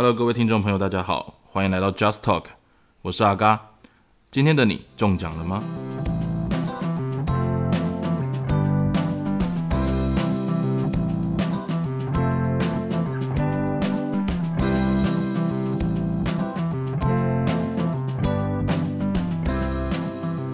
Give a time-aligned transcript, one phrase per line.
[0.00, 2.44] Hello，各位听众朋友，大家好，欢迎来到 Just Talk，
[3.02, 3.60] 我是阿嘎。
[4.30, 5.60] 今天的你中奖了吗？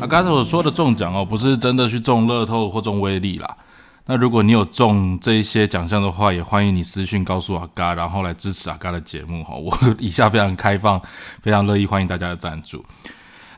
[0.00, 3.58] 阿嘎所说的中奖哦，不是真的去中乐透或中威力啦。
[4.06, 9.54] 那如果你有中这一些奖项的话，也欢迎你私讯告诉阿嘎，然后来支持阿嘎的节目哈。
[9.54, 11.00] 我 以下非常开放，
[11.40, 12.84] 非常乐意欢迎大家的赞助。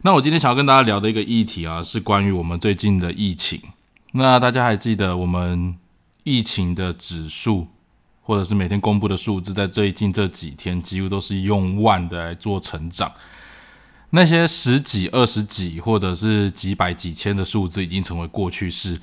[0.03, 3.61] 那我今天想要跟大家聊的一个议题啊，是关于我们最近的疫情。
[4.13, 5.75] 那大家还记得我们
[6.23, 7.67] 疫情的指数，
[8.23, 13.13] 或者是每天公布的数字，在最近这几天几乎都是用万的来做成长。
[14.11, 19.01] 那些十几、二十几，或者是几百、几千的数字，已经成为过去式。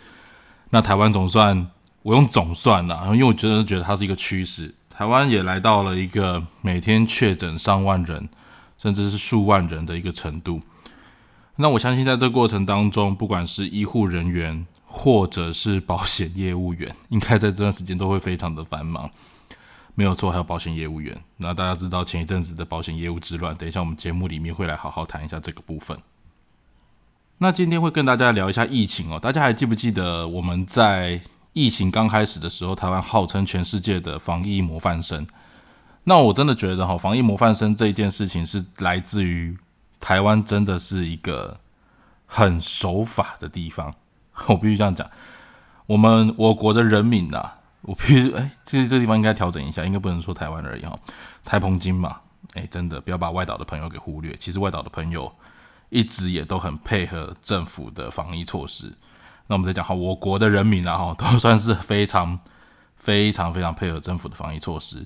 [0.74, 1.68] 那台湾总算，
[2.02, 4.74] 我用总算了，因为我真的觉得它是一个趋势。
[4.90, 8.28] 台湾也来到了一个每天确诊上万人，
[8.80, 10.60] 甚至是数万人的一个程度。
[11.58, 19.08] 那我相信，在这过程当中，不管是医护人员或者是保险业务员， 应该在这段时间都会非常的繁忙。
[19.94, 21.16] 没有错，还有保险业务员。
[21.38, 25.96] 那大家知道前一阵子的保险业务之乱，等一下我们节目里面会来好好谈一下这个部分。
[27.40, 31.20] 那今天会跟大家聊一下疫情哦，大家还记不记得我们在
[31.52, 35.28] 疫情刚开始的时候，台湾号称全世界的防疫模范生。
[36.06, 39.58] 那我真的觉得哈，防疫模范生这一件事情是来自于
[40.00, 41.60] 台湾，真的是一个
[42.26, 43.94] 很守法的地方。
[44.48, 45.10] 我必须这样讲，
[45.88, 50.98] 我们我国的人民呐，我必须哎，其实这地方应该调整一下，应该不能说台湾而已哈，
[51.44, 52.22] 台澎金嘛，
[52.54, 55.30] 哎，真的不要把外岛的朋友给忽略，其实外岛的朋友。
[55.94, 58.92] 一直也都很配合政府的防疫措施。
[59.46, 62.40] 那我们再讲哈，我国的人民啊哈，都算是非常
[62.96, 65.06] 非常非常配合政府的防疫措施。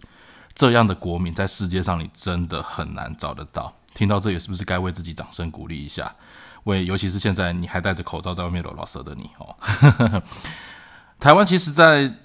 [0.55, 3.73] 这样的国民在世界上你真的很难找得到。
[3.93, 6.15] 听到这里是不是该为自己掌声鼓励一下？
[6.63, 10.23] 为尤其是现在你还戴着口罩在外面搂老舌的你哦。
[11.19, 12.15] 台湾其实，在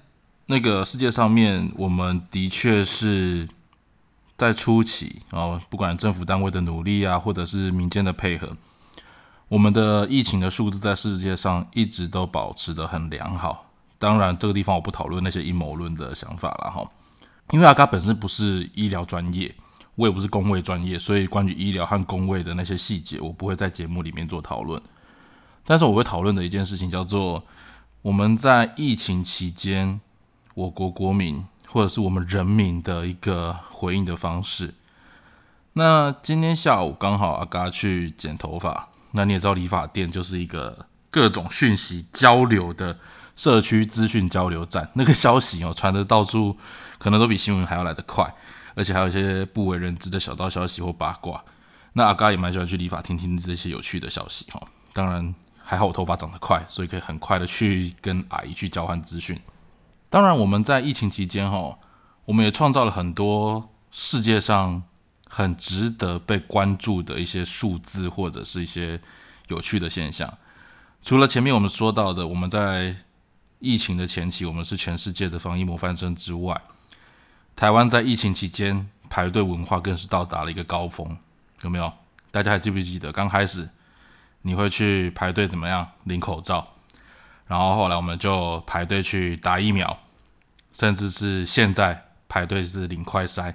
[0.47, 3.49] 那个世界上面，我们的确是。
[4.43, 8.57] 在初期啊，不管政府单位的努力啊，或者是民间的配合，
[9.47, 13.71] 我们的疫情的数字在世界上一直都保持的很良好。
[14.01, 16.91] 当然，这个地方我不讨论那些阴谋论的想法了哈，
[17.53, 19.55] 因为阿嘎本身不是医疗专业，
[19.95, 24.83] 我也不是工位专业，所以关于医疗和工位的那些细节，我不会在节目里面做讨论。
[25.65, 27.45] 但是我会讨论的一件事情叫做，
[28.03, 30.01] 我们在疫情期间，
[30.55, 31.45] 我国国民。
[31.73, 34.75] 或者是我们人民的一个回应的方式。
[35.73, 42.99] 那今天下午刚好阿嘎去剪头发，那你也知道理发店就是一个各种讯息交流的
[43.35, 46.59] 社区资讯交流站，那个消息哦传的到处，
[46.99, 48.35] 可能都比新闻还要来得快，
[48.75, 51.43] 而且还有一些不为人知的小道消息或八卦。
[51.95, 54.61] 那阿嘎也蛮喜欢去理发听听这些有趣的消息哈。
[54.93, 55.35] 当然
[55.65, 59.41] 还好我头发长得快，所以可以很快的去跟阿姨去交换资讯。
[60.13, 61.79] 当然，我们在疫情期间，哈，
[62.27, 64.83] 我们也创造了很多世界上
[65.27, 69.01] 很值得被关注的一些数字，或者是一些
[69.49, 70.31] 有趣的现象。
[71.03, 72.95] 除了前面我们说到的，我们在
[73.59, 76.61] 疫情的前期，我们是全世界的防疫模范生之外，
[77.57, 81.17] 台湾在疫情期间排队文化更是到达了一个高峰，
[81.63, 81.91] 有没有？
[82.31, 83.67] 大家还记不记得刚开始
[84.43, 86.72] 你会去排队怎么样领口罩？
[87.53, 89.99] 然后后来我们就排队去打疫苗，
[90.73, 93.55] 甚至是现在排队是领快筛。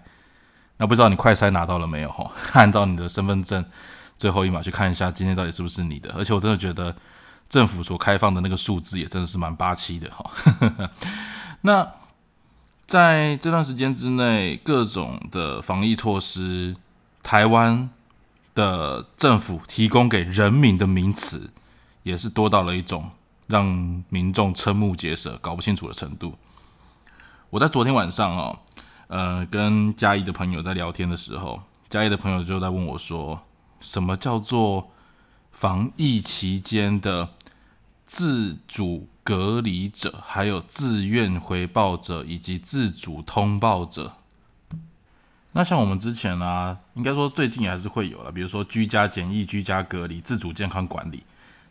[0.77, 2.11] 那不知道你快筛拿到了没有？
[2.11, 3.65] 哈， 按照你的身份证
[4.15, 6.13] 最后一码去看一下，今天到底是不是你的。
[6.15, 6.95] 而且我真的觉得
[7.49, 10.91] 政府所开放的那个数字也真的是蛮霸气的哈。
[11.61, 11.91] 那
[12.85, 16.75] 在这段时间之内，各种的防疫措施，
[17.23, 17.89] 台湾
[18.53, 21.51] 的政府提供给人民的名词
[22.03, 23.09] 也是多到了一种。
[23.47, 26.35] 让民众瞠目结舌、搞不清楚的程度。
[27.49, 28.59] 我在昨天晚上哦，
[29.07, 33.41] 呃，跟嘉义的朋友在聊天的时候，嘉义的朋友就在问我说
[33.79, 34.91] ：“什么叫做
[35.51, 37.29] 防疫期间的
[38.05, 44.13] 自主隔离者，还有自愿回报者以及自主通报者？”
[45.53, 51.23] 那像我们之前啊，应该说最近还是会有了，比如说居家检疫、居家隔离、自主健康管理。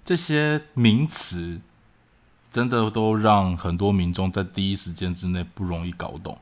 [0.06, 1.60] 这些名词
[2.48, 6.38] 真的都让很多民众在第一时间之内不容易搞懂。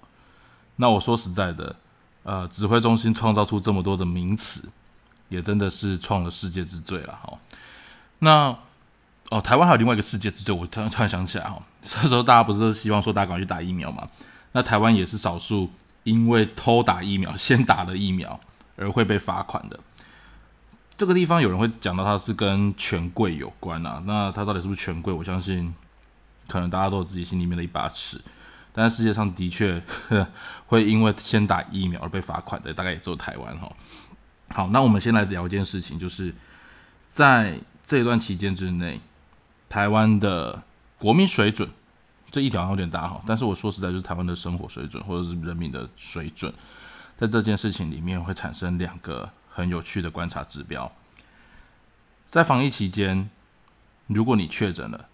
[0.77, 1.75] 那我说实在的，
[2.25, 4.69] 呃，指挥中心创造出这么多的名词，
[5.31, 7.39] 也真的是创了世界之最了哈。
[8.19, 8.55] 那
[9.31, 11.63] 哦，台湾还有另外一个世界之最，我突然突然想起来哈，
[11.97, 14.07] 那时候大家不是都希望说大家赶快去打疫苗嘛？
[14.53, 15.71] 那台湾也是少数
[16.03, 18.39] 因为偷打疫苗，先打了疫苗
[18.77, 19.81] 而会被罚款的。
[20.97, 25.13] 这个地方有人会讲到它是跟权贵有关啊，那它到底是不是权贵？
[25.13, 25.75] 我相信
[26.47, 28.21] 可能大家都有自己心里面的一把尺。
[28.73, 29.83] 但世界上的确
[30.67, 33.73] 会因为先打疫苗而被罚款的，大概也只有台湾哈。
[34.51, 36.33] 好，那我们先来聊一件事情，就是
[37.09, 39.01] 在这一段期间之内，
[39.69, 40.63] 台湾的
[40.99, 41.69] 国民水准
[42.31, 43.21] 这一条有点大哈。
[43.27, 46.53] 但是我说实在，就是台湾的生活水准或者是人民的水准，
[47.17, 49.29] 在这件事情里面会产生两个。
[49.57, 50.91] 很有趣的观察指标，
[52.27, 53.31] 在防疫期间，
[54.09, 55.09] 如果你确诊了，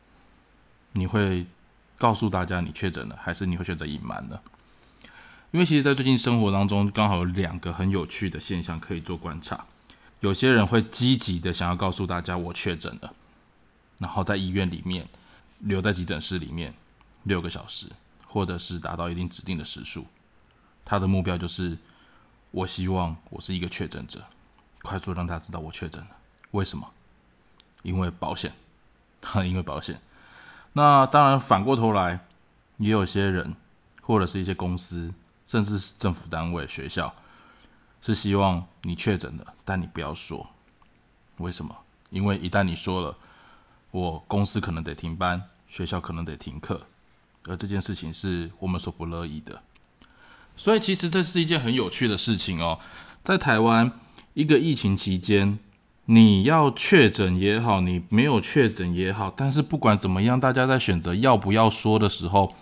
[0.93, 1.47] 你会
[1.99, 4.41] 告诉大家你确诊了，还是你会选择隐瞒呢？
[5.51, 9.67] 因为其实，在最近生活当中，刚好有两个很有趣的现象可以做观察。
[10.21, 13.13] 有些人会积极的想要告诉大家我确诊了，
[13.99, 15.07] 然后在医院里面
[15.59, 16.73] 留在急诊室里面
[17.25, 17.89] 六个小时，
[18.27, 20.07] 或者是达到一定指定的时数，
[20.83, 21.77] 他的目标就是。
[22.53, 24.25] 我希望我是一个确诊者，
[24.83, 26.11] 快速让大家知道我确诊了。
[26.51, 26.91] 为什么？
[27.83, 28.53] 因为保险，
[29.23, 30.01] 哈 因为保险。
[30.73, 32.27] 那当然，反过头来，
[32.79, 33.55] 也有些人
[34.03, 35.15] 或者是一些公司，
[35.47, 37.15] 甚至是政府单位、学校，
[38.01, 40.51] 是希望你确诊的，但你不要说。
[41.39, 41.77] 为什么？
[42.11, 43.17] 因为一旦你说了，
[43.93, 46.87] 我公司可能得停班，学校可能得停课，
[47.45, 49.63] 而这件事情是我们所不乐意的。
[50.61, 52.79] 所以其实这是一件很有趣的事情哦，
[53.25, 53.93] 在台湾
[54.35, 55.59] 一个疫情期间，
[56.05, 62.55] 你要确诊也好，你没有确诊也好，但是不管怎么样，大家在选择要不要说的时候，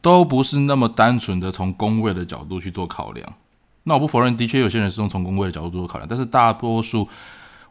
[0.00, 3.34] 都不是那么单纯的从工位的角度去做考量。
[3.82, 7.08] 那我不否认，的确有些人是用从工位的角度做考量，但是大多数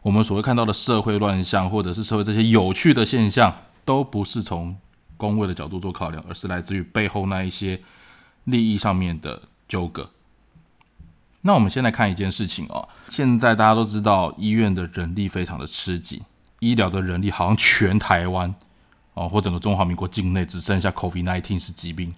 [0.02, 3.56] 我们所谓看到的社会乱象，或者是社会这些有趣的现象，
[3.86, 4.76] 都不是从
[5.16, 7.80] 工位的角度做考量，而是来自于背后那一些。
[8.50, 10.10] 利益上面的纠葛。
[11.42, 12.88] 那我们先来看一件事情哦。
[13.08, 16.20] 现在大家都知道，医院的人力非常的吃紧，
[16.58, 18.54] 医疗的人力好像全台湾
[19.14, 22.12] 哦，或整个中华民国境内只剩下 COVID-19 是疾病，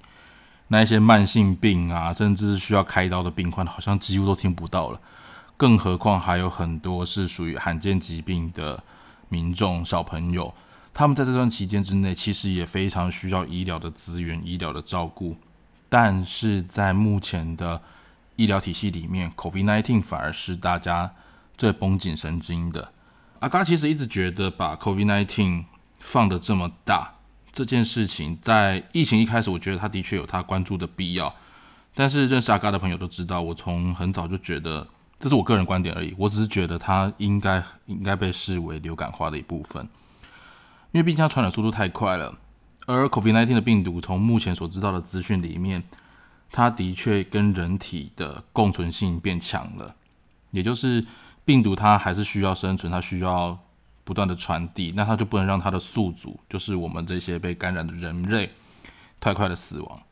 [0.69, 5.01] 那一些慢性病啊，甚至是需要开刀的病患，好像几乎都听不到了。
[5.57, 8.83] 更何况还有很多是属于罕见疾病的
[9.29, 10.55] 民众、小朋友，
[10.95, 15.37] 他们在这段期间之内，其实也非常需要医疗的资源、医疗的照顾。
[15.91, 17.83] 但是在目前的
[18.37, 21.13] 医疗体系里面，COVID-19 反而是大家
[21.59, 22.93] 最绷紧神经的。
[23.41, 25.65] 阿嘎其实一直觉得把 COVID-19
[25.99, 27.15] 放的这么大
[27.51, 31.35] 这件事情，在疫情一开始，我觉得他的确有他关注的必要。
[31.93, 34.87] 但是认识阿嘎的朋友都知道，我从很早就觉得，
[35.19, 36.15] 这是我个人观点而已。
[36.17, 39.83] 我只是觉得它应该应该被视为流感化的一部分，
[40.93, 42.39] 因为毕竟它传染速度太快了。
[42.91, 45.85] 而 COVID-19 的病毒，从目前所知道的资讯里面，
[46.51, 49.95] 它的确跟人体的共存性变强了。
[50.51, 51.07] 也就是
[51.45, 53.57] 病毒它还是需要生存，它需要
[54.03, 58.51] 不断的传递，那它就不能让它的宿主，就是我们这些被感染的人类，
[59.21, 60.03] 太快的死亡。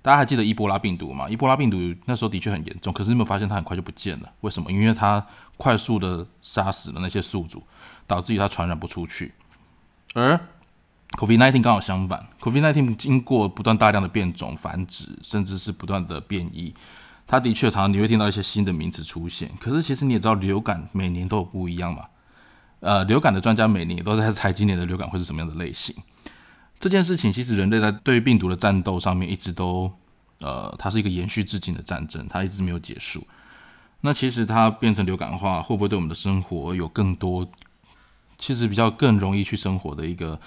[0.00, 1.28] 大家还记得伊波拉病毒吗？
[1.28, 4.32] 伊波拉病毒那时候的确很严重，可是你有没有发现它很快就不见了？
[4.42, 4.70] 为什么？
[4.70, 5.26] 因为它
[5.56, 7.64] 快速的杀死了那些宿主，
[8.06, 9.34] 导致于它传染不出去。
[10.14, 10.38] 而
[11.16, 16.74] COVID-19 刚好相反，COVID-19 经过不断大量的变种繁殖，甚至是不断的变异，
[17.26, 19.50] 它的确常常你会听到一些新的名词出现。
[19.58, 22.04] 可是其实你也知道，流感每年都有不一样嘛。
[22.80, 25.96] 呃，流感的专家每年都在 猜今年的流感会是什么样的类型。
[26.78, 29.90] 这件事情其实人类在对病毒的战斗上面一直都，
[30.40, 33.26] 呃，它是一个延续至今的战争，它一直没有结束。
[34.02, 37.48] 那其实它变成流感化，会不会对我们的生活有更多，
[38.38, 40.38] 其实比较更容易去生活的一个？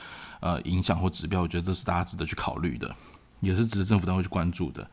[0.42, 2.94] 呃，影响或指标，我觉得这是大家值得去考虑的，
[3.42, 4.90] 也是值得政府单位去关注的。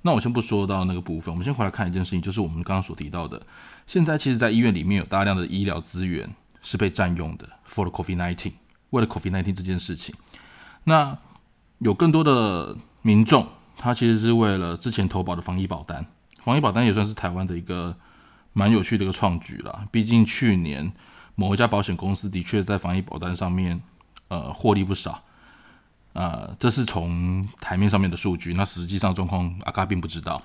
[0.00, 3.46] 那我先不说到那个部分，我们先回来看一件事情，就是我们刚刚所提到的，
[3.86, 8.52] 现在其实，在医院里面有大量的医疗资源是被占用的，for the COVID-19，
[8.90, 10.14] 为了 COVID-19 这件事情。
[10.84, 11.18] 那
[11.78, 16.06] 有更多的民众，他其实是为了之前投保的防疫保单，
[16.42, 17.94] 防疫保单也算是台湾的一个
[18.54, 19.86] 蛮有趣的一个创举了。
[19.90, 20.90] 毕竟去年
[21.34, 23.82] 某一家保险公司的确在防疫保单上面。
[24.28, 25.22] 呃，获利不少，
[26.12, 30.42] 呃，这是从台面上面的数据，那实际上状况阿嘎并不知道。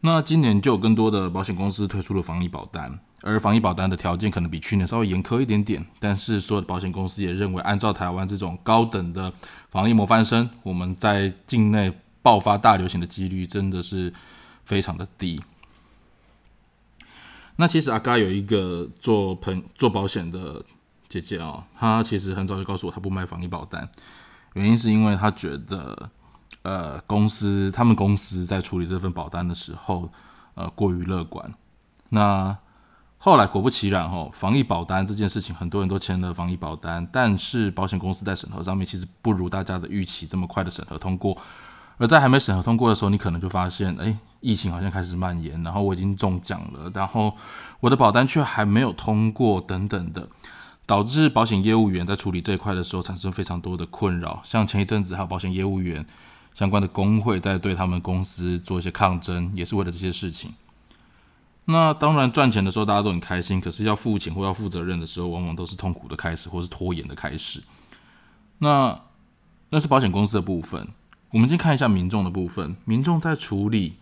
[0.00, 9.30] 那今年就有更多的保险公司推出了防疫保单，而防疫保单的条件可能比去年稍微严苛一点点，但是所有的保险公司也认为，按照台湾这种高等的
[9.68, 11.92] 防疫模范生，我们在境内
[12.22, 14.10] 爆发大流行的几率真的是
[14.64, 15.42] 非常的低。
[17.56, 20.64] 那其实阿嘎有一个做朋做保险的。
[21.08, 23.88] 姐姐哦，她其实很早就告诉我，她不卖防疫保单，
[24.54, 26.10] 原因是因为她觉得，
[26.62, 30.10] 呃公司他们公司在处理这份保单的时候，
[30.54, 31.54] 呃过于乐观。
[32.10, 32.56] 那
[33.18, 41.36] 后来果不其然，哦，防疫保单这件事情，很多人都签了防疫保单，但是保险公司在审核上面其实不如大家的预期这么快的审核通过。
[42.00, 47.36] 而在还没审核通过的时候，你可能就发现，哎，疫情好像开始蔓延，然后我已经中奖了，然后
[47.80, 50.28] 我的保单却还没有通过，等等的，
[50.88, 54.40] 导致保险业务员在处理这一块的时候产生非常多的困扰。
[54.42, 56.06] 像前一阵子还有保险业务员
[56.54, 60.54] 相关的工会在对他们公司做一些抗争，也是为了这些事情。
[61.66, 67.62] 那当然赚钱的时候大家都很开心，可是要付钱或要负责任的时候，往往都是痛苦的开始，或是拖延的开始。
[68.56, 68.98] 那
[69.68, 70.88] 那是保险公司的部分。
[71.32, 73.96] 我们先看一下民众的部分，民众在处理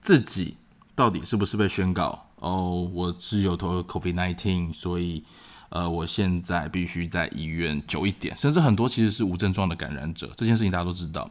[0.00, 0.56] 自己
[0.94, 5.24] 到底是不是被宣告哦，我是有头 COVID nineteen，所以
[5.68, 11.30] 呃，我现在必须在医院久一点，甚至很多其实是无症状的感染者，这件事情大家都知道。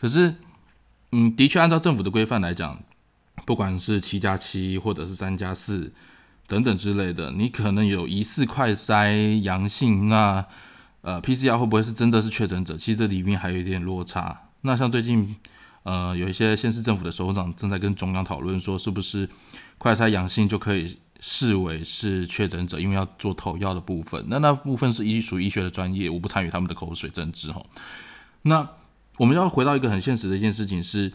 [0.00, 0.34] 可是，
[1.12, 2.78] 嗯，的确按照政府的规范来讲。
[3.44, 5.92] 不管是七加七或者是三加四
[6.48, 10.44] 等等之类的，你可能有疑似快筛阳性，那
[11.02, 12.78] 呃 PCR 会不会是真的是确诊者？
[12.78, 14.48] 其实这里面还有一点落差。
[14.62, 15.36] 那像最近
[15.82, 19.28] 呃有一些县市政府的首长正在跟中央讨论，说是不是
[19.76, 24.24] 快筛阳性就可以视为是确诊者，因为要做投药的部分。
[24.28, 27.64] 那那部分是医属医学的专业，我不参与他们的口水政治哈。
[28.42, 28.68] 那
[29.18, 31.12] 我们要回到一个很现实的一件事情是。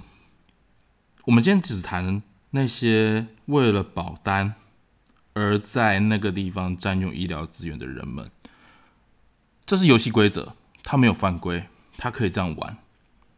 [1.25, 4.55] 我们今天只谈那些为了保单
[5.33, 8.31] 而在那个地方占用医疗资源的人们，
[9.63, 11.65] 这是游戏规则，他没有犯规，
[11.95, 12.75] 他可以这样玩。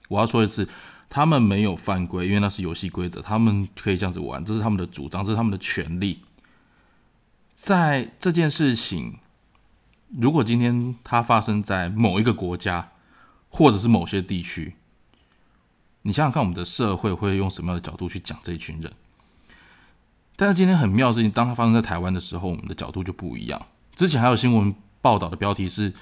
[0.08, 0.70] 我要说一次，
[1.10, 6.22] 他们没有犯规，因为那是游戏规则，他们可以这样子玩，这是他们的主张，这是他们的权利。
[7.56, 9.20] 在这件事情，
[10.10, 12.92] 如果今天它发生在某一个国家，
[13.50, 14.76] 或者是某些地区。
[16.02, 18.92] 你想想看，我们的社会会用什么样的角度去讲这一群人？
[20.36, 23.66] 但是今天很妙的事情，当它发生在台湾的时候，我们的角度就不一样。
[23.96, 25.94] 之前还有新闻报道的标题是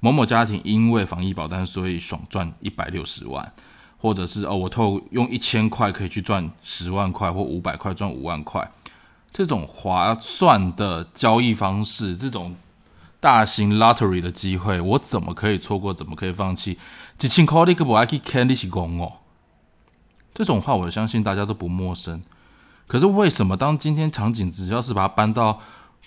[0.00, 3.52] 某某家庭因为防疫保单，所以爽赚一百六十万，
[3.96, 8.70] 或者是哦，我透用一千块可以去赚十万块，或五百块赚五万块，
[9.36, 12.56] 这种划算的交易方式，这种
[13.20, 15.92] 大型 lottery 的机会，我怎么可以错过？
[15.92, 16.78] 怎么可以放弃？
[17.18, 19.12] 几千块你可不爱去看，你是攻哦。
[20.32, 22.22] 这种话我相信大家都不陌生，
[22.86, 25.60] 可是为什么当今天场景只要是把它搬到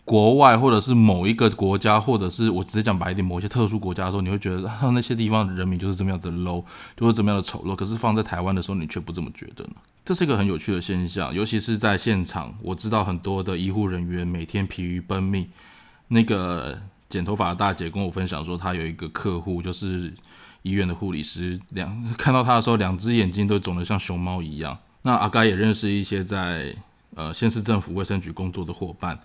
[0.09, 6.63] 国外，或者是某一个国家，或者是我直接讲白一点，某一些特殊国家的时候，你会觉得那些地方人民就是这么样的 low，
[6.97, 7.75] 就是这么样的丑陋。
[7.75, 9.75] 可是放在台湾的时候，你却不这么觉得呢？
[10.03, 15.47] 这是一个很有趣的现象，尤其是在现场，我知道很多的医护人员每天疲于奔命。
[16.07, 16.75] 那个
[17.07, 20.11] 剪头发的大姐跟我分享说，她有一个客户就是。
[20.61, 24.77] 医院的护理师两看到他的时候，两只眼睛都肿得像熊猫一样。
[25.03, 26.75] 那阿该也认识一些在
[27.15, 29.17] 呃县市政府卫生局工作的伙伴，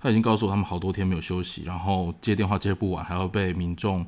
[0.00, 4.06] 他已经告诉我，他们好多天没有休息，然后接电话接不完，还要被民众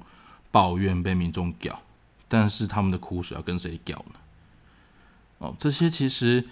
[0.51, 1.81] 抱怨、被民众屌。
[2.29, 4.15] 但是他们的苦水要跟谁屌呢？
[5.39, 6.45] 哦，这些其实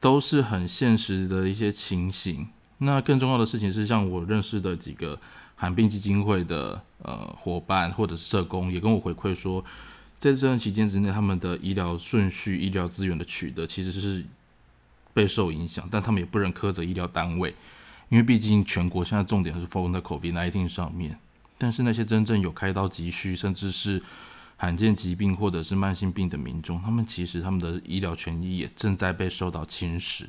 [0.00, 2.48] 都是很现实的一些情形。
[2.78, 5.18] 那更重要的事情是，像我认识的几个。
[5.60, 9.60] 寒病基金会的呃伙伴或者是社工也跟我回馈说，
[10.16, 14.24] 在这段期间之内，他们的医疗顺序、医疗资源的取得其实是
[15.12, 17.52] 备受影响，但他们也不能苛责医疗单位，
[18.08, 21.18] 因为毕竟全国现在重点是 focus 在 COVID-19 上面。
[21.56, 24.00] 但是那些真正有开刀急需，甚至是
[24.56, 30.28] 罕见疾病或者是慢性病的民众，他们其实他们的医疗权益也正在被受到侵蚀。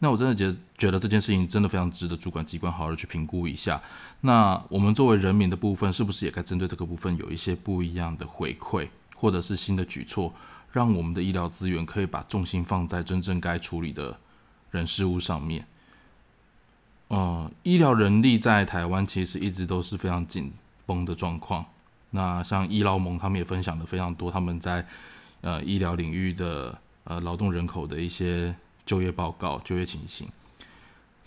[0.00, 3.82] 那我真的觉得觉得这件事情真的非常值得主管机关好好的去评估一下。
[4.22, 10.32] 那我们作为人民的部分，是不是也该针对这个部分有一些不一样的回馈，或者是新的举措，
[10.72, 14.18] 让我们的医疗资源可以把重心放在真正该处理的
[14.70, 15.66] 人事物上面？
[17.10, 20.50] 嗯，医疗人力在台湾其实一直都是非常紧
[20.86, 21.64] 绷的状况。
[22.10, 24.86] 那像医劳盟他们也分享了非常多他们在
[25.42, 28.54] 呃医疗领域的呃劳动人口的一些。
[28.86, 30.28] 就业报告、就业情形，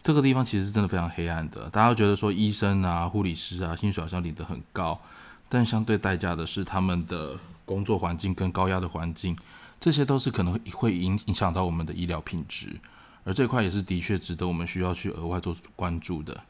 [0.01, 1.69] 这个地方其实真的非常黑暗的。
[1.69, 4.99] 大家觉得说医生啊、护理师啊，薪水好像领得很高，
[5.47, 9.37] 但相对代价的是他们的工作环境跟高压的环境，
[9.79, 12.75] 这些都是可能会影影响到我们的医疗品质。
[13.23, 16.43] 而这块也是的确值得我们需要去额外做关注的。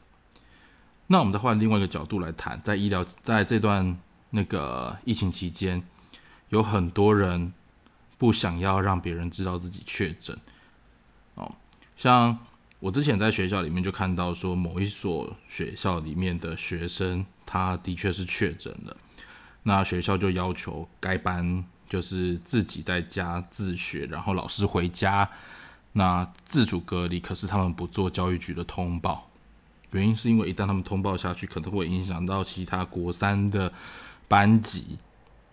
[1.06, 3.98] 那我们再换另外一个角度来谈，在医疗在这段
[4.30, 5.82] 那个疫情期间，
[6.48, 7.52] 有很多人
[8.16, 10.38] 不想要让别人知道自己确诊。
[11.34, 11.54] 哦，
[11.96, 12.38] 像
[12.80, 18.96] 我之前在学校里面就看到说，某一所学校里面的学生，他的确是确诊了，
[19.62, 25.30] 那学校就要求该班就是自己在家自学，然后老师回家，
[25.94, 27.18] 那自主隔离。
[27.18, 29.30] 可是他们不做教育局的通报，
[29.90, 33.72] 原因是因为一旦他们通报下去，可能会影响到其他国三的
[34.28, 34.98] 班级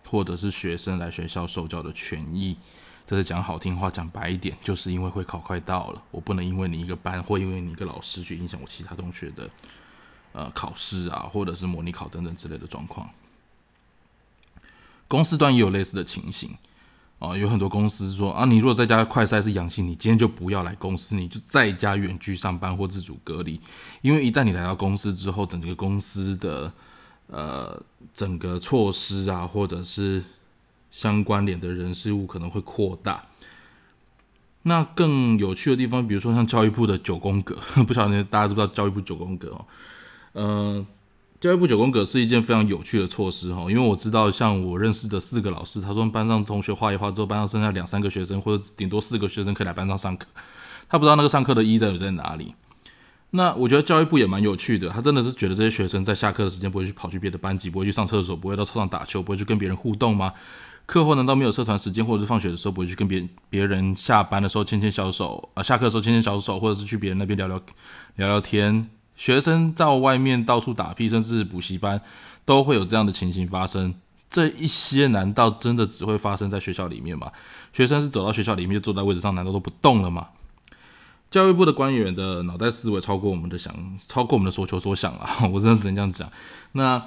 [0.06, 2.56] 或者是学生来学校受教的权益。
[3.06, 9.48] 这是讲好听话，讲白一点，就是因为会考快到了，我不能因为你一个班或因为你一个老师去影响我其他同学的。
[10.34, 13.06] 呃，考试啊，或者是模拟考等等之类的状况，
[15.06, 16.56] 公司端也有类似的情形
[17.26, 17.36] 啊。
[17.36, 23.60] 有很多公司说啊，你如果在家快筛是阳性，你今天就不要来公司，你就在家远距上班或自主隔离。
[24.00, 26.72] 因为一旦你来到公司之后，整个公司的
[27.28, 30.24] 呃整个措施啊，或者是
[30.90, 33.24] 相关联的人事物可能会扩大。
[34.64, 39.64] 那更有趣的地方，比如说像教育部的九宫格， 不晓得大家知不知道教育部九宫格哦？
[40.34, 40.86] 嗯，
[41.42, 50.28] 教育部九宫格是一件非常有趣的措施哈，因为我知道像我认识的四个老师，他说班上同学画一画之后，班上剩下两三个学生或者顶多四个学生可以来班上上课，
[50.88, 52.54] 他不知道那个上课的意义在哪里。
[53.30, 60.32] 那我觉得教育部也蛮有趣的，他真的是觉得这些学生在下课的时间不会去跑去别的班级，不会去上厕所，不会到操场打球，不会去跟别人互动吗？
[60.86, 65.62] 课后难道没有社团时间，或者是放学的时候不会去跟别别人下班的时候牵牵小手啊？
[65.64, 67.60] 下课的时候牵牵小手，或者是去别人那边聊聊
[68.14, 68.88] 聊聊天？
[69.16, 72.00] 学生到外面到处打屁，甚至补习班
[72.44, 73.94] 都会有这样的情形发生。
[74.28, 77.30] 这一些难道真的只会发生在学校里面吗？
[77.72, 80.28] 学生是走到学校里面就坐在位置上，难道都不动了吗？
[81.30, 83.74] 教育部的官员的脑袋思维超过我们的想，
[84.06, 85.28] 超过我们的所求所想啊！
[85.52, 86.30] 我真的只能这样讲。
[86.72, 87.02] 那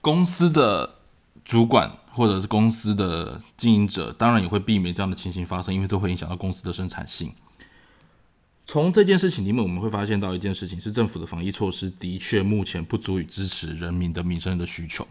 [0.00, 0.96] 公司的
[1.44, 7.32] 主管或者是公司的经营者，当然也会避免这样的情形发生，因为这会影响到公司的生产性。
[8.66, 15.06] 从这件事情里面，我们会发现到一件事情是，政府的防疫措施的确目前不足以支持人民的民生的需求。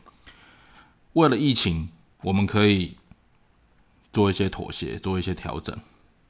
[1.13, 1.89] 为了疫情，
[2.21, 2.97] 我们可以
[4.11, 5.77] 做一些妥协，做一些调整，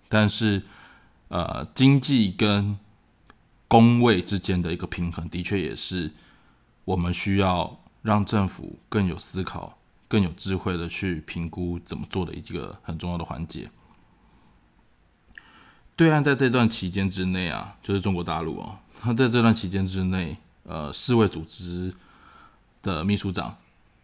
[0.10, 0.62] 但是，
[1.30, 2.78] 呃，经济跟
[3.70, 6.12] 工位之间的一个平衡，的确也是
[6.84, 13.72] 我们需要让政府更有思考、更有智慧的去评估怎么做的一个很重要的环节。
[15.96, 21.94] 对岸在这段期间之内啊，就是中国大陆啊，他在这段期间之内，呃，世卫组织
[22.82, 23.56] 的秘书长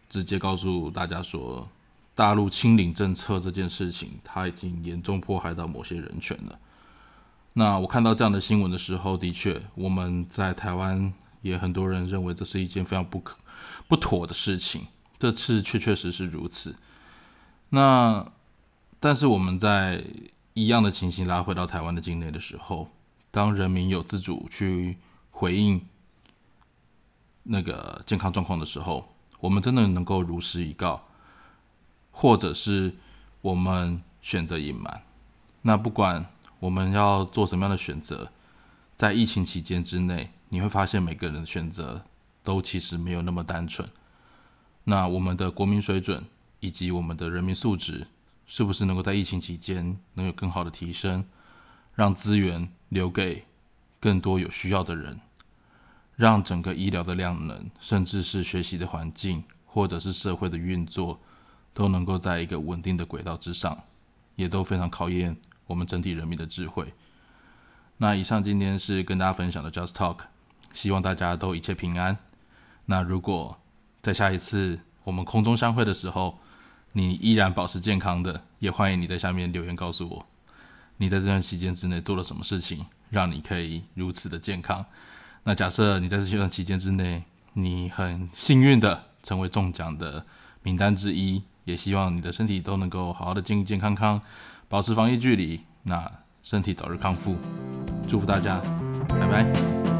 [0.08, 1.68] 直接告诉大家说，
[2.14, 6.56] 大陆清零政策这件事情，他已经严重迫害到某些人权了。
[7.54, 13.36] 那我看到这样的新闻的时候，的确，我们在台湾也很多人认为这是一件非常不可
[13.88, 14.86] 不妥的事情。
[15.18, 16.76] 这次确确实是如此。
[17.70, 18.24] 那
[19.00, 20.04] 但是我们在。
[20.60, 22.90] 一样的情形拉回到台湾的境内的时候，
[23.30, 24.98] 当人民有自主去
[25.30, 25.80] 回应
[27.44, 29.08] 那个健康状况的时候，
[29.40, 31.06] 我们真的能够如实以告，
[32.10, 32.94] 或者是
[33.40, 35.02] 我们选择隐瞒。
[35.62, 36.26] 那不管
[36.58, 38.30] 我们要做什么样的选择，
[38.96, 42.04] 在疫情期间之内，你会发现每个人的选择
[42.42, 43.88] 都其实没有那么单纯。
[44.84, 46.26] 那我们的国民水准
[46.60, 48.08] 以及我们的人民素质。
[48.52, 51.24] 是不是能够在疫情期间能有更好的提升，
[51.94, 53.44] 让资源留给
[54.00, 55.20] 更多有需要的人，
[56.16, 61.20] 让整个医疗的量能，甚至是学习的环境，或者是社会的运作，
[61.72, 63.84] 都能够在一个稳定的轨道之上，
[64.34, 65.36] 也都非常考验
[65.68, 66.92] 我们整体人民的智慧。
[67.98, 70.22] 那以上今天是跟大家分享的 Just Talk，
[70.74, 72.18] 希望大家都一切平安。
[72.86, 73.56] 那如果
[74.02, 76.40] 在下一次我们空中相会的时候，
[76.92, 80.26] 你依然保持健康的，也欢迎你在下面留言告诉我，
[80.96, 84.84] 你在这段期间之内做了什么事情，让你可以如此的健康。
[85.44, 87.22] 那假设你在这段期间之内，
[87.54, 90.24] 你很幸运的成为中奖的
[90.62, 94.20] 名单之一，也希望你的身体都能够好好的健健康康，
[94.68, 96.10] 保持防疫距离，那
[96.42, 97.36] 身体早日康复。
[98.08, 98.60] 祝福大家，
[99.08, 99.99] 拜拜。